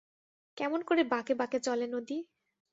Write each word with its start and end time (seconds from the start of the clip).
কেমন 0.57 0.79
করে 0.83 1.01
বাঁকে 1.11 1.33
বাঁকে 1.35 1.57
চলে 1.59 1.85
নদী? 1.87 2.17